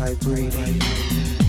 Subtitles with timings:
[0.00, 1.39] vibrating.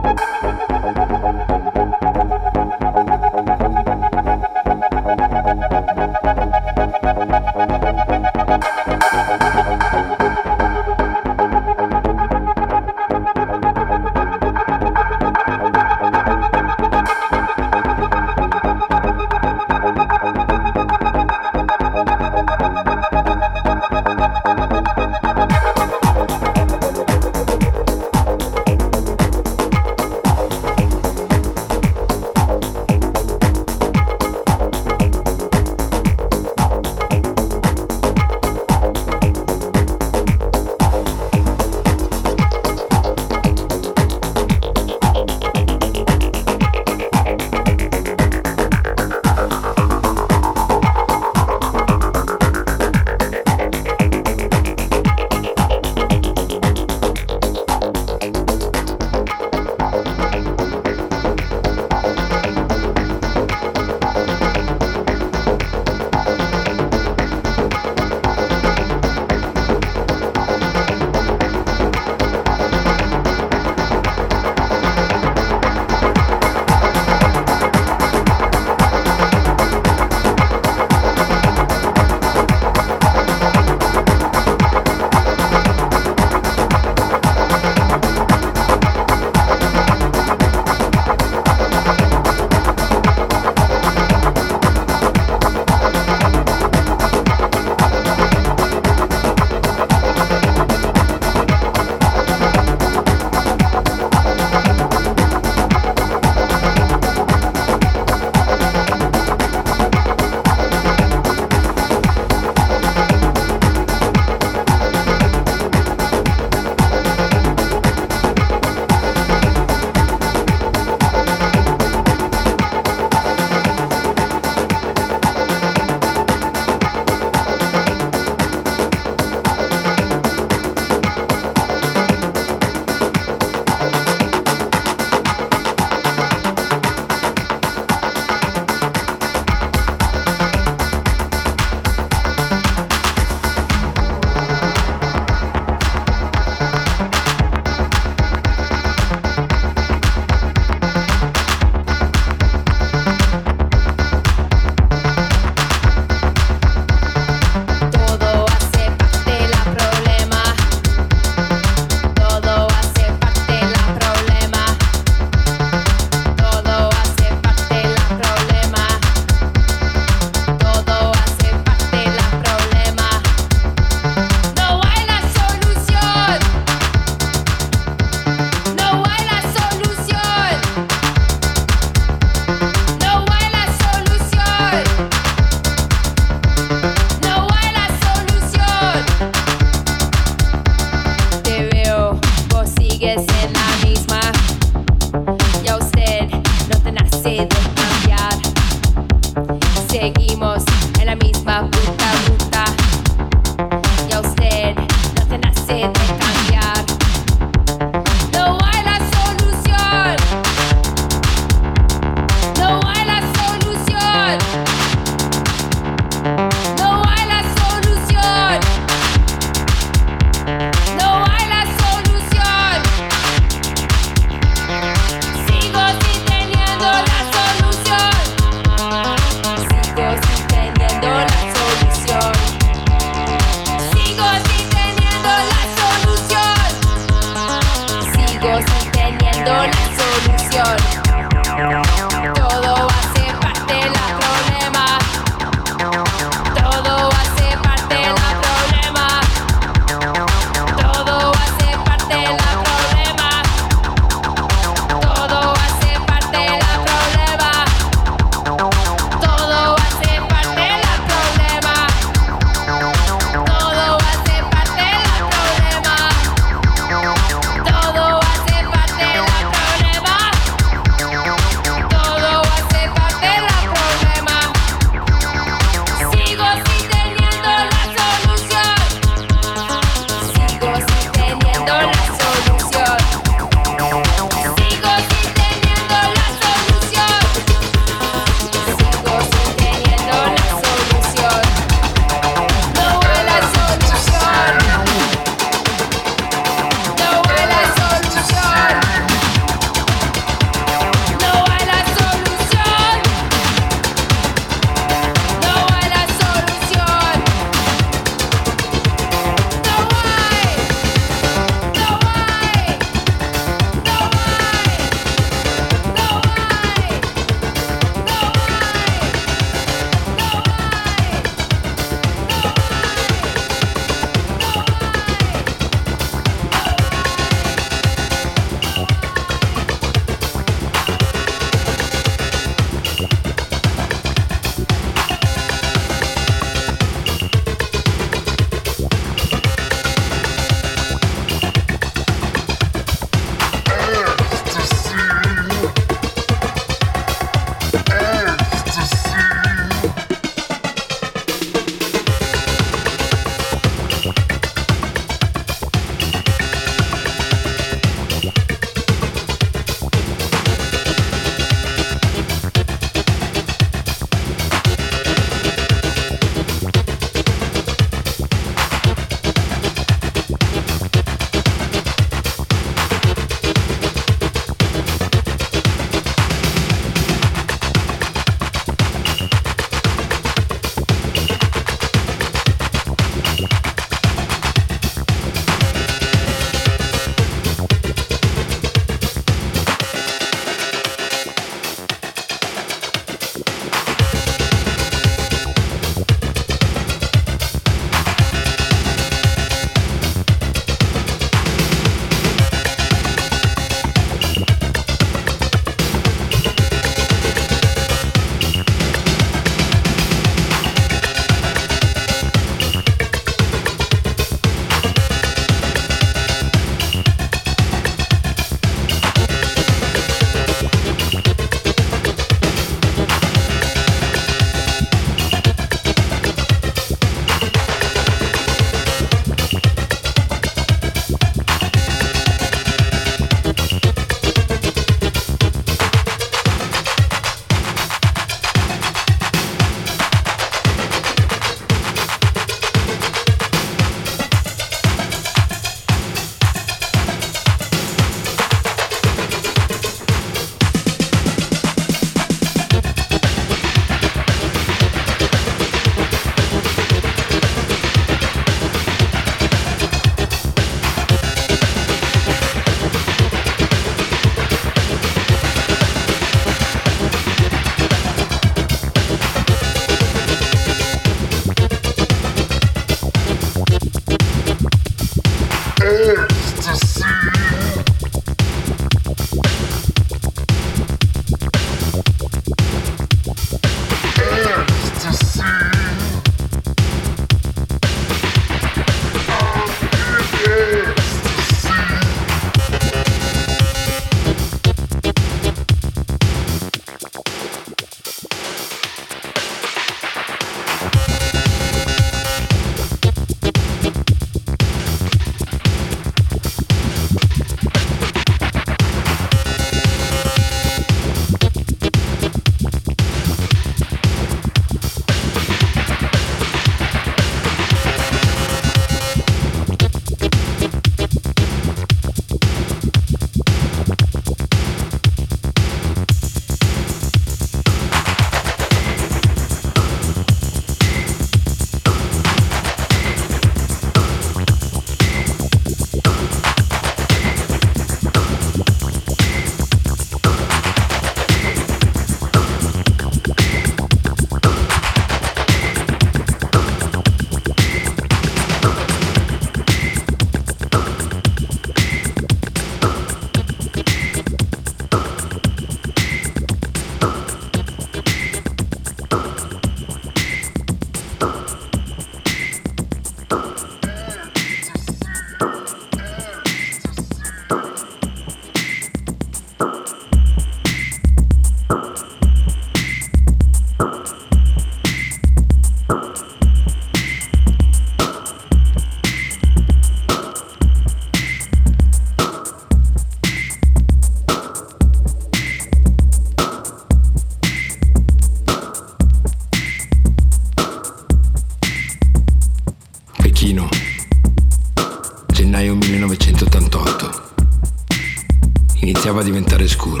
[599.11, 600.00] Iniziava a diventare scuro.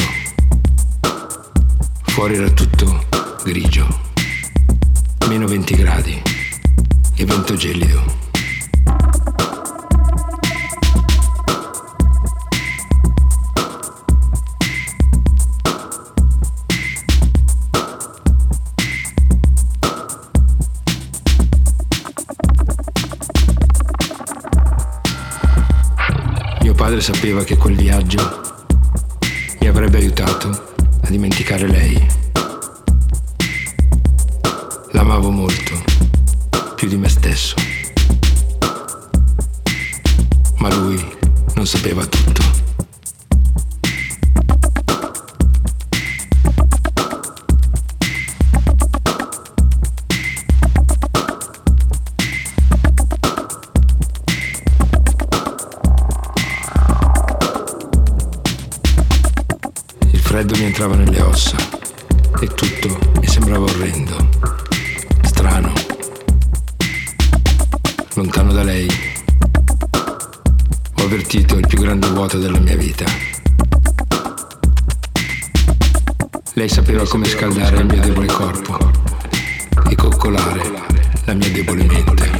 [60.61, 61.57] Mi entrava nelle ossa
[62.39, 64.29] e tutto mi sembrava orrendo,
[65.23, 65.73] strano,
[68.13, 68.87] lontano da lei.
[70.97, 73.05] Ho avvertito il più grande vuoto della mia vita.
[76.53, 78.77] Lei sapeva come scaldare il mio debole corpo
[79.89, 80.61] e coccolare
[81.25, 82.30] la mia debole mente.